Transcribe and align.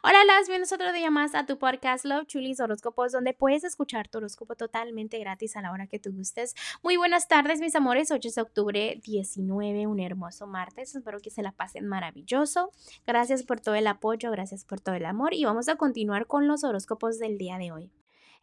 Hola, 0.00 0.24
las 0.24 0.46
bienvenidos 0.46 0.72
otro 0.72 0.92
día 0.92 1.10
más 1.10 1.34
a 1.34 1.44
tu 1.44 1.58
podcast 1.58 2.04
Love 2.04 2.26
Chulis 2.26 2.60
Horóscopos, 2.60 3.10
donde 3.10 3.34
puedes 3.34 3.64
escuchar 3.64 4.06
tu 4.06 4.18
horóscopo 4.18 4.54
totalmente 4.54 5.18
gratis 5.18 5.56
a 5.56 5.60
la 5.60 5.72
hora 5.72 5.88
que 5.88 5.98
tú 5.98 6.12
gustes. 6.12 6.54
Muy 6.84 6.96
buenas 6.96 7.26
tardes, 7.26 7.60
mis 7.60 7.74
amores. 7.74 8.12
8 8.12 8.28
de 8.32 8.40
octubre 8.40 9.00
19, 9.02 9.88
un 9.88 9.98
hermoso 9.98 10.46
martes. 10.46 10.94
Espero 10.94 11.18
que 11.18 11.30
se 11.30 11.42
la 11.42 11.50
pasen 11.50 11.88
maravilloso. 11.88 12.70
Gracias 13.08 13.42
por 13.42 13.58
todo 13.58 13.74
el 13.74 13.88
apoyo, 13.88 14.30
gracias 14.30 14.64
por 14.64 14.80
todo 14.80 14.94
el 14.94 15.04
amor 15.04 15.34
y 15.34 15.44
vamos 15.44 15.68
a 15.68 15.74
continuar 15.74 16.28
con 16.28 16.46
los 16.46 16.62
horóscopos 16.62 17.18
del 17.18 17.36
día 17.36 17.58
de 17.58 17.72
hoy. 17.72 17.90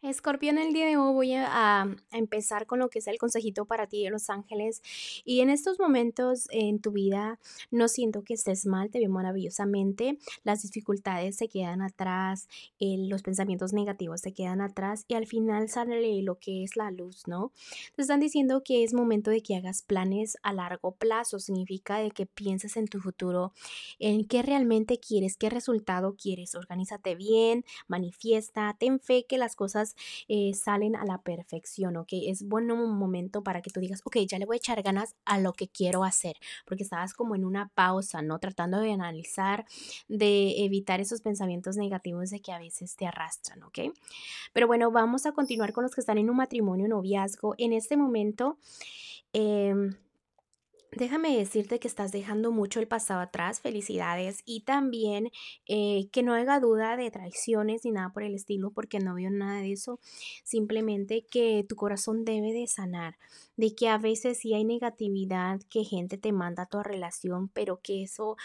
Escorpión, 0.08 0.56
el 0.56 0.72
día 0.72 0.86
de 0.86 0.96
hoy 0.96 1.12
voy 1.12 1.34
a, 1.34 1.84
empezar 2.12 2.66
con 2.66 2.78
lo 2.78 2.88
que 2.90 3.00
es 3.00 3.08
el 3.08 3.18
consejito 3.18 3.64
para 3.64 3.88
ti 3.88 4.04
de 4.04 4.10
Los 4.10 4.30
Ángeles. 4.30 4.80
Y 5.24 5.40
en 5.40 5.50
estos 5.50 5.80
momentos 5.80 6.46
en 6.52 6.80
tu 6.80 6.92
vida 6.92 7.40
no 7.72 7.88
siento 7.88 8.22
que 8.22 8.34
estés 8.34 8.66
mal, 8.66 8.88
te 8.88 9.00
veo 9.00 9.10
maravillosamente. 9.10 10.16
Las 10.44 10.62
dificultades 10.62 11.36
se 11.36 11.48
quedan 11.48 11.82
atrás, 11.82 12.48
los 12.78 13.22
pensamientos 13.22 13.72
negativos 13.72 14.20
se 14.20 14.32
quedan 14.32 14.60
atrás 14.60 15.04
y 15.08 15.14
al 15.14 15.26
final 15.26 15.68
sale 15.68 16.22
lo 16.22 16.38
que 16.38 16.62
es 16.62 16.76
la 16.76 16.92
luz, 16.92 17.26
¿no? 17.26 17.50
Te 17.96 18.02
están 18.02 18.20
diciendo 18.20 18.62
que 18.62 18.84
es 18.84 18.94
momento 18.94 19.32
de 19.32 19.42
que 19.42 19.56
hagas 19.56 19.82
planes 19.82 20.38
a 20.44 20.52
largo 20.52 20.92
plazo. 20.92 21.40
Significa 21.40 21.98
de 21.98 22.12
que 22.12 22.26
pienses 22.26 22.76
en 22.76 22.86
tu 22.86 23.00
futuro, 23.00 23.52
en 23.98 24.24
qué 24.24 24.42
realmente 24.42 25.00
quieres, 25.00 25.36
qué 25.36 25.50
resultado 25.50 26.14
quieres. 26.14 26.54
Organízate 26.54 27.16
bien, 27.16 27.64
manifiesta, 27.88 28.76
ten 28.78 29.00
fe 29.00 29.26
que 29.28 29.36
las 29.36 29.56
cosas 29.56 29.95
eh, 30.28 30.52
salen 30.54 30.96
a 30.96 31.04
la 31.04 31.18
perfección, 31.18 31.96
¿ok? 31.96 32.08
Es 32.12 32.42
bueno 32.42 32.74
un 32.74 32.98
momento 32.98 33.42
para 33.42 33.62
que 33.62 33.70
tú 33.70 33.80
digas, 33.80 34.02
ok, 34.04 34.18
ya 34.28 34.38
le 34.38 34.46
voy 34.46 34.56
a 34.56 34.58
echar 34.58 34.82
ganas 34.82 35.14
a 35.24 35.38
lo 35.38 35.52
que 35.52 35.68
quiero 35.68 36.04
hacer, 36.04 36.36
porque 36.64 36.82
estabas 36.82 37.14
como 37.14 37.34
en 37.34 37.44
una 37.44 37.68
pausa, 37.74 38.22
¿no? 38.22 38.38
Tratando 38.38 38.78
de 38.78 38.92
analizar, 38.92 39.66
de 40.08 40.64
evitar 40.64 41.00
esos 41.00 41.20
pensamientos 41.20 41.76
negativos 41.76 42.30
de 42.30 42.40
que 42.40 42.52
a 42.52 42.58
veces 42.58 42.96
te 42.96 43.06
arrastran, 43.06 43.62
¿ok? 43.62 43.78
Pero 44.52 44.66
bueno, 44.66 44.90
vamos 44.90 45.26
a 45.26 45.32
continuar 45.32 45.72
con 45.72 45.84
los 45.84 45.94
que 45.94 46.00
están 46.00 46.18
en 46.18 46.30
un 46.30 46.36
matrimonio, 46.36 46.88
noviazgo. 46.88 47.54
En 47.58 47.72
este 47.72 47.96
momento... 47.96 48.58
Eh, 49.32 49.74
Déjame 50.92 51.36
decirte 51.36 51.78
que 51.78 51.88
estás 51.88 52.12
dejando 52.12 52.52
mucho 52.52 52.80
el 52.80 52.88
pasado 52.88 53.20
atrás, 53.20 53.60
felicidades, 53.60 54.42
y 54.46 54.60
también 54.60 55.30
eh, 55.66 56.08
que 56.10 56.22
no 56.22 56.32
haga 56.32 56.60
duda 56.60 56.96
de 56.96 57.10
traiciones 57.10 57.84
ni 57.84 57.90
nada 57.90 58.12
por 58.12 58.22
el 58.22 58.34
estilo, 58.34 58.70
porque 58.70 58.98
no 58.98 59.14
veo 59.14 59.30
nada 59.30 59.60
de 59.60 59.72
eso, 59.72 60.00
simplemente 60.44 61.26
que 61.26 61.66
tu 61.68 61.76
corazón 61.76 62.24
debe 62.24 62.52
de 62.52 62.66
sanar, 62.66 63.18
de 63.56 63.74
que 63.74 63.88
a 63.88 63.98
veces 63.98 64.38
sí 64.38 64.54
hay 64.54 64.64
negatividad, 64.64 65.60
que 65.68 65.84
gente 65.84 66.18
te 66.18 66.32
manda 66.32 66.62
a 66.62 66.68
tu 66.68 66.82
relación, 66.82 67.48
pero 67.48 67.80
que 67.82 68.02
eso, 68.04 68.36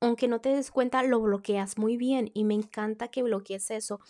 aunque 0.00 0.28
no 0.28 0.40
te 0.40 0.50
des 0.50 0.70
cuenta, 0.70 1.02
lo 1.02 1.20
bloqueas 1.20 1.76
muy 1.76 1.96
bien, 1.96 2.30
y 2.32 2.44
me 2.44 2.54
encanta 2.54 3.08
que 3.08 3.22
bloquees 3.22 3.70
eso, 3.70 4.00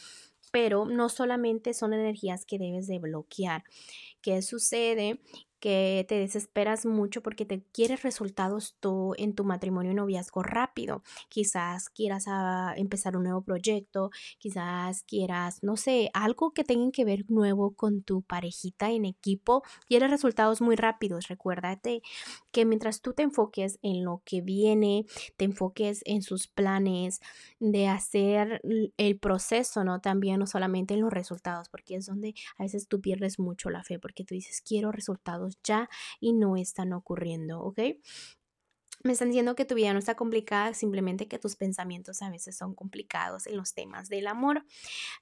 pero 0.52 0.84
no 0.84 1.08
solamente 1.08 1.74
son 1.74 1.92
energías 1.92 2.44
que 2.44 2.58
debes 2.58 2.86
de 2.86 2.98
bloquear. 2.98 3.64
¿Qué 4.20 4.42
sucede? 4.42 5.20
Que 5.60 6.04
te 6.08 6.18
desesperas 6.18 6.86
mucho 6.86 7.22
porque 7.22 7.44
te 7.44 7.62
quieres 7.72 8.02
resultados 8.02 8.76
tú 8.80 9.14
en 9.18 9.34
tu 9.34 9.44
matrimonio 9.44 9.92
y 9.92 9.94
noviazgo 9.94 10.42
rápido. 10.42 11.02
Quizás 11.28 11.90
quieras 11.90 12.24
ah, 12.28 12.74
empezar 12.76 13.16
un 13.16 13.24
nuevo 13.24 13.42
proyecto, 13.42 14.10
quizás 14.38 15.02
quieras, 15.02 15.62
no 15.62 15.76
sé, 15.76 16.10
algo 16.14 16.52
que 16.52 16.64
tenga 16.64 16.90
que 16.90 17.04
ver 17.04 17.24
nuevo 17.28 17.74
con 17.74 18.02
tu 18.02 18.22
parejita 18.22 18.90
en 18.90 19.04
equipo. 19.04 19.62
Quieres 19.86 20.10
resultados 20.10 20.60
muy 20.60 20.76
rápidos. 20.76 21.28
Recuérdate 21.28 22.02
que 22.50 22.64
mientras 22.64 23.02
tú 23.02 23.12
te 23.12 23.22
enfoques 23.22 23.78
en 23.82 24.04
lo 24.04 24.22
que 24.24 24.40
viene, 24.40 25.04
te 25.36 25.44
enfoques 25.44 26.02
en 26.06 26.22
sus 26.22 26.48
planes 26.48 27.20
de 27.58 27.86
hacer 27.88 28.62
el 28.96 29.18
proceso, 29.18 29.84
¿no? 29.84 30.00
También 30.00 30.40
no 30.40 30.46
solamente 30.46 30.94
en 30.94 31.02
los 31.02 31.12
resultados, 31.12 31.68
porque 31.68 31.96
es 31.96 32.06
donde 32.06 32.34
a 32.56 32.62
veces 32.62 32.88
tú 32.88 33.00
pierdes 33.00 33.38
mucho 33.38 33.70
la 33.70 33.84
fe, 33.84 33.98
porque 33.98 34.24
tú 34.24 34.34
dices, 34.34 34.62
quiero 34.62 34.90
resultados 34.92 35.49
ya 35.64 35.88
y 36.20 36.32
no 36.32 36.56
están 36.56 36.92
ocurriendo, 36.92 37.60
¿ok? 37.62 37.80
Me 39.02 39.12
están 39.12 39.28
diciendo 39.28 39.54
que 39.54 39.64
tu 39.64 39.74
vida 39.74 39.94
no 39.94 39.98
está 39.98 40.14
complicada, 40.14 40.74
simplemente 40.74 41.26
que 41.26 41.38
tus 41.38 41.56
pensamientos 41.56 42.20
a 42.20 42.28
veces 42.28 42.54
son 42.56 42.74
complicados 42.74 43.46
en 43.46 43.56
los 43.56 43.72
temas 43.72 44.10
del 44.10 44.26
amor. 44.26 44.66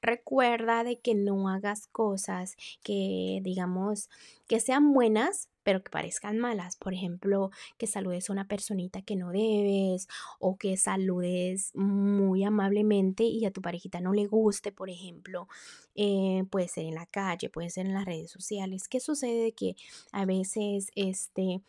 Recuerda 0.03 0.83
de 0.83 0.99
que 0.99 1.15
no 1.15 1.49
hagas 1.49 1.87
cosas 1.87 2.56
que, 2.83 3.39
digamos, 3.43 4.11
que 4.49 4.59
sean 4.59 4.93
buenas, 4.93 5.49
pero 5.62 5.84
que 5.84 5.91
parezcan 5.91 6.39
malas. 6.39 6.77
Por 6.77 6.93
ejemplo, 6.93 7.50
que 7.77 7.87
saludes 7.87 8.28
a 8.28 8.33
una 8.33 8.49
personita 8.49 9.03
que 9.03 9.15
no 9.15 9.31
debes 9.31 10.09
o 10.41 10.56
que 10.56 10.77
saludes 10.77 11.71
muy 11.75 12.43
amablemente 12.43 13.22
y 13.25 13.45
a 13.45 13.53
tu 13.53 13.62
parejita 13.62 14.00
no 14.00 14.12
le 14.12 14.27
guste, 14.27 14.72
por 14.72 14.91
ejemplo. 14.91 15.47
Eh, 15.95 16.43
puede 16.50 16.66
ser 16.66 16.87
en 16.87 16.97
la 16.97 17.06
calle, 17.06 17.49
puede 17.49 17.71
ser 17.71 17.87
en 17.87 17.95
las 17.95 18.06
redes 18.06 18.33
sociales. 18.33 18.89
¿Qué 18.89 18.99
sucede? 18.99 19.53
Que 19.53 19.77
a 20.10 20.25
veces, 20.25 20.91
este 20.97 21.62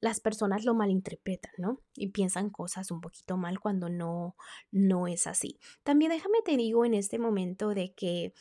las 0.00 0.20
personas 0.20 0.64
lo 0.64 0.74
malinterpretan, 0.74 1.52
¿no? 1.58 1.80
Y 1.94 2.08
piensan 2.08 2.50
cosas 2.50 2.90
un 2.90 3.00
poquito 3.00 3.36
mal 3.36 3.60
cuando 3.60 3.88
no, 3.88 4.36
no 4.70 5.06
es 5.06 5.26
así. 5.26 5.58
También 5.82 6.10
déjame 6.10 6.38
te 6.44 6.56
digo 6.56 6.84
en 6.84 6.94
este 6.94 7.18
momento 7.18 7.70
de 7.70 7.92
que 7.94 8.32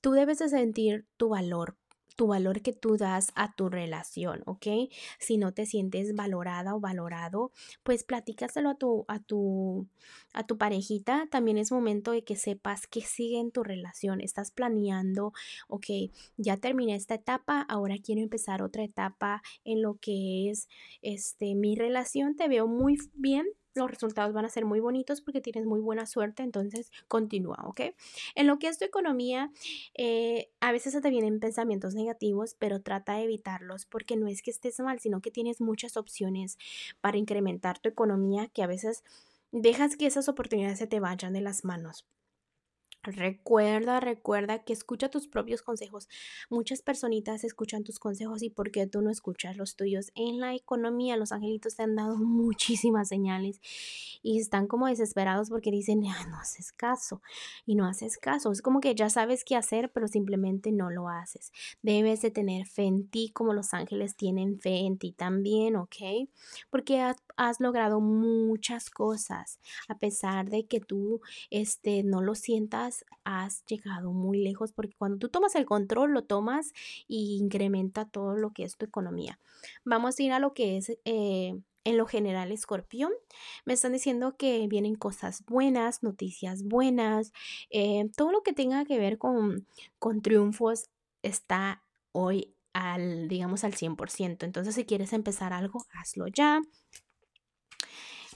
tú 0.00 0.12
debes 0.12 0.38
de 0.38 0.48
sentir 0.48 1.06
tu 1.16 1.30
valor 1.30 1.76
tu 2.18 2.26
valor 2.26 2.62
que 2.62 2.72
tú 2.72 2.96
das 2.96 3.30
a 3.36 3.54
tu 3.54 3.68
relación, 3.68 4.42
¿ok? 4.44 4.66
Si 5.20 5.38
no 5.38 5.54
te 5.54 5.66
sientes 5.66 6.16
valorada 6.16 6.74
o 6.74 6.80
valorado, 6.80 7.52
pues 7.84 8.02
platícaselo 8.02 8.70
a 8.70 8.74
tu, 8.74 9.04
a 9.06 9.20
tu, 9.20 9.86
a 10.32 10.44
tu 10.44 10.58
parejita. 10.58 11.28
También 11.30 11.58
es 11.58 11.70
momento 11.70 12.10
de 12.10 12.24
que 12.24 12.34
sepas 12.34 12.88
que 12.88 13.02
sigue 13.02 13.38
en 13.38 13.52
tu 13.52 13.62
relación. 13.62 14.20
Estás 14.20 14.50
planeando, 14.50 15.32
ok, 15.68 15.86
ya 16.36 16.56
terminé 16.56 16.96
esta 16.96 17.14
etapa, 17.14 17.60
ahora 17.68 17.94
quiero 18.02 18.20
empezar 18.20 18.62
otra 18.62 18.82
etapa 18.82 19.40
en 19.62 19.80
lo 19.80 19.94
que 20.00 20.50
es 20.50 20.66
este, 21.02 21.54
mi 21.54 21.76
relación. 21.76 22.34
Te 22.34 22.48
veo 22.48 22.66
muy 22.66 22.98
bien, 23.14 23.46
los 23.78 23.90
resultados 23.90 24.32
van 24.32 24.44
a 24.44 24.48
ser 24.48 24.64
muy 24.64 24.80
bonitos 24.80 25.20
porque 25.20 25.40
tienes 25.40 25.64
muy 25.66 25.80
buena 25.80 26.06
suerte, 26.06 26.42
entonces 26.42 26.90
continúa, 27.08 27.58
¿ok? 27.64 27.80
En 28.34 28.46
lo 28.46 28.58
que 28.58 28.68
es 28.68 28.78
tu 28.78 28.84
economía, 28.84 29.50
eh, 29.94 30.50
a 30.60 30.72
veces 30.72 30.92
se 30.92 31.00
te 31.00 31.10
vienen 31.10 31.40
pensamientos 31.40 31.94
negativos, 31.94 32.54
pero 32.58 32.82
trata 32.82 33.14
de 33.14 33.24
evitarlos 33.24 33.86
porque 33.86 34.16
no 34.16 34.28
es 34.28 34.42
que 34.42 34.50
estés 34.50 34.80
mal, 34.80 35.00
sino 35.00 35.20
que 35.20 35.30
tienes 35.30 35.60
muchas 35.60 35.96
opciones 35.96 36.58
para 37.00 37.18
incrementar 37.18 37.78
tu 37.78 37.88
economía 37.88 38.48
que 38.48 38.62
a 38.62 38.66
veces 38.66 39.04
dejas 39.52 39.96
que 39.96 40.06
esas 40.06 40.28
oportunidades 40.28 40.78
se 40.78 40.86
te 40.86 41.00
vayan 41.00 41.32
de 41.32 41.40
las 41.40 41.64
manos. 41.64 42.06
Recuerda, 43.02 44.00
recuerda 44.00 44.64
que 44.64 44.72
escucha 44.72 45.08
tus 45.08 45.28
propios 45.28 45.62
consejos. 45.62 46.08
Muchas 46.50 46.82
personitas 46.82 47.44
escuchan 47.44 47.84
tus 47.84 48.00
consejos 48.00 48.42
y 48.42 48.50
por 48.50 48.72
qué 48.72 48.88
tú 48.88 49.02
no 49.02 49.10
escuchas 49.10 49.56
los 49.56 49.76
tuyos. 49.76 50.10
En 50.16 50.40
la 50.40 50.54
economía, 50.54 51.16
los 51.16 51.30
angelitos 51.30 51.76
te 51.76 51.84
han 51.84 51.94
dado 51.94 52.16
muchísimas 52.18 53.08
señales 53.08 53.60
y 54.22 54.40
están 54.40 54.66
como 54.66 54.88
desesperados 54.88 55.48
porque 55.48 55.70
dicen, 55.70 56.02
ah, 56.08 56.26
no 56.28 56.38
haces 56.38 56.72
caso 56.72 57.22
y 57.64 57.76
no 57.76 57.86
haces 57.86 58.18
caso. 58.18 58.50
Es 58.50 58.62
como 58.62 58.80
que 58.80 58.94
ya 58.96 59.08
sabes 59.10 59.44
qué 59.44 59.54
hacer, 59.54 59.92
pero 59.92 60.08
simplemente 60.08 60.72
no 60.72 60.90
lo 60.90 61.08
haces. 61.08 61.52
Debes 61.82 62.20
de 62.20 62.32
tener 62.32 62.66
fe 62.66 62.82
en 62.82 63.08
ti 63.08 63.30
como 63.32 63.54
los 63.54 63.74
ángeles 63.74 64.16
tienen 64.16 64.58
fe 64.58 64.80
en 64.80 64.98
ti 64.98 65.12
también, 65.12 65.76
¿ok? 65.76 66.28
Porque 66.68 67.00
has, 67.00 67.16
has 67.36 67.60
logrado 67.60 68.00
muchas 68.00 68.90
cosas 68.90 69.60
a 69.88 69.96
pesar 69.98 70.50
de 70.50 70.66
que 70.66 70.80
tú 70.80 71.20
este, 71.50 72.02
no 72.02 72.22
lo 72.22 72.34
sientas 72.34 72.87
has 73.24 73.64
llegado 73.66 74.12
muy 74.12 74.38
lejos 74.38 74.72
porque 74.72 74.96
cuando 74.96 75.18
tú 75.18 75.28
tomas 75.28 75.54
el 75.54 75.66
control, 75.66 76.12
lo 76.12 76.24
tomas 76.24 76.72
y 77.06 77.36
incrementa 77.36 78.04
todo 78.04 78.36
lo 78.36 78.52
que 78.52 78.64
es 78.64 78.76
tu 78.76 78.86
economía. 78.86 79.38
Vamos 79.84 80.18
a 80.18 80.22
ir 80.22 80.32
a 80.32 80.38
lo 80.38 80.54
que 80.54 80.76
es... 80.76 80.98
Eh, 81.04 81.54
en 81.84 81.96
lo 81.96 82.06
general, 82.06 82.52
escorpión, 82.52 83.12
me 83.64 83.72
están 83.72 83.94
diciendo 83.94 84.36
que 84.36 84.66
vienen 84.68 84.94
cosas 84.94 85.42
buenas, 85.46 86.02
noticias 86.02 86.62
buenas, 86.64 87.32
eh, 87.70 88.10
todo 88.14 88.30
lo 88.30 88.42
que 88.42 88.52
tenga 88.52 88.84
que 88.84 88.98
ver 88.98 89.16
con, 89.16 89.66
con 89.98 90.20
triunfos 90.20 90.90
está 91.22 91.82
hoy 92.12 92.54
al, 92.74 93.28
digamos, 93.28 93.64
al 93.64 93.74
100%. 93.74 94.44
Entonces, 94.44 94.74
si 94.74 94.84
quieres 94.84 95.12
empezar 95.12 95.52
algo, 95.54 95.86
hazlo 95.92 96.26
ya. 96.28 96.60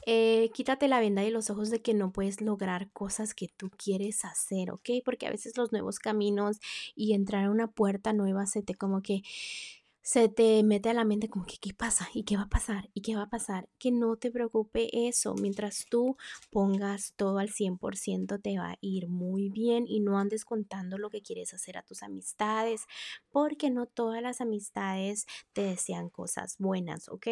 Eh, 0.06 0.50
quítate 0.52 0.88
la 0.88 1.00
venda 1.00 1.22
de 1.22 1.31
los 1.31 1.50
ojos 1.50 1.70
de 1.70 1.81
que 1.81 1.94
no 1.94 2.12
puedes 2.12 2.40
lograr 2.40 2.90
cosas 2.93 3.34
que 3.34 3.49
tú 3.49 3.70
quieres 3.70 4.25
hacer, 4.25 4.70
¿ok? 4.72 4.90
Porque 5.04 5.26
a 5.26 5.31
veces 5.31 5.56
los 5.56 5.72
nuevos 5.72 5.99
caminos 5.99 6.58
y 6.94 7.14
entrar 7.14 7.44
a 7.44 7.50
una 7.50 7.69
puerta 7.69 8.12
nueva 8.12 8.46
se 8.46 8.62
te 8.62 8.75
como 8.75 9.02
que 9.02 9.22
se 10.04 10.28
te 10.28 10.64
mete 10.64 10.90
a 10.90 10.94
la 10.94 11.04
mente 11.04 11.28
como 11.28 11.46
que 11.46 11.58
qué 11.58 11.72
pasa 11.72 12.08
y 12.12 12.25
qué 12.25 12.37
va 12.37 12.43
a 12.43 12.49
pasar 12.49 12.90
y 12.93 13.02
qué 13.02 13.14
va 13.14 13.22
a 13.22 13.28
pasar. 13.31 13.69
Que 13.78 13.93
no 13.93 14.16
te 14.16 14.32
preocupe 14.32 15.08
eso. 15.08 15.34
Mientras 15.40 15.87
tú 15.88 16.16
pongas 16.50 17.14
todo 17.16 17.38
al 17.38 17.50
100% 17.50 18.40
te 18.40 18.58
va 18.58 18.72
a 18.72 18.78
ir 18.81 19.08
muy 19.08 19.48
bien 19.48 19.84
y 19.87 20.00
no 20.00 20.19
andes 20.19 20.44
contando 20.44 20.98
lo 20.98 21.08
que 21.08 21.22
quieres 21.22 21.55
hacer 21.55 21.78
a 21.78 21.82
tus 21.82 22.02
amistades 22.02 22.87
porque 23.31 23.70
no 23.70 23.87
todas 23.87 24.20
las 24.22 24.40
amistades 24.40 25.26
te 25.52 25.62
desean 25.62 26.10
cosas 26.10 26.56
buenas, 26.58 27.08
¿ok? 27.08 27.28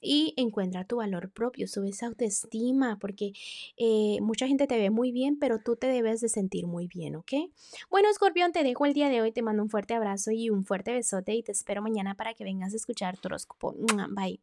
Y 0.00 0.34
encuentra 0.36 0.84
tu 0.84 0.96
valor 0.96 1.30
propio, 1.30 1.66
sube 1.68 1.88
esa 1.90 2.06
autoestima, 2.06 2.98
porque 2.98 3.32
eh, 3.76 4.18
mucha 4.20 4.46
gente 4.46 4.66
te 4.66 4.78
ve 4.78 4.90
muy 4.90 5.12
bien, 5.12 5.38
pero 5.38 5.58
tú 5.58 5.76
te 5.76 5.86
debes 5.86 6.20
de 6.20 6.28
sentir 6.28 6.66
muy 6.66 6.86
bien, 6.86 7.16
¿ok? 7.16 7.32
Bueno, 7.90 8.08
Escorpión, 8.10 8.52
te 8.52 8.62
dejo 8.62 8.86
el 8.86 8.94
día 8.94 9.08
de 9.08 9.20
hoy, 9.20 9.32
te 9.32 9.42
mando 9.42 9.62
un 9.62 9.70
fuerte 9.70 9.94
abrazo 9.94 10.30
y 10.30 10.50
un 10.50 10.64
fuerte 10.64 10.92
besote 10.92 11.34
y 11.34 11.42
te 11.42 11.52
espero 11.52 11.82
mañana 11.82 12.14
para 12.14 12.34
que 12.34 12.44
vengas 12.44 12.72
a 12.72 12.76
escuchar 12.76 13.18
tu 13.18 13.28
horóscopo. 13.28 13.74
Bye. 14.10 14.40